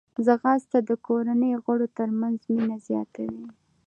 ځغاسته 0.25 0.77
د 0.89 0.91
کورنۍ 1.07 1.53
غړو 1.65 1.87
ترمنځ 1.97 2.39
مینه 2.53 2.77
زیاتوي 2.87 3.43